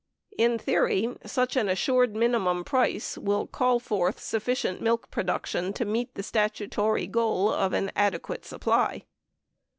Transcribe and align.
In 0.35 0.57
theory, 0.57 1.15
such 1.27 1.55
an 1.55 1.69
assured 1.69 2.15
minimum 2.15 2.63
price 2.63 3.19
will 3.19 3.45
call 3.45 3.79
forth 3.79 4.19
sufficient 4.19 4.81
milk 4.81 5.11
production 5.11 5.73
to 5.73 5.85
meet 5.85 6.15
the 6.15 6.23
statutory 6.23 7.05
goal 7.05 7.53
of 7.53 7.71
"an 7.73 7.91
adequate 7.95 8.43
supply." 8.43 9.03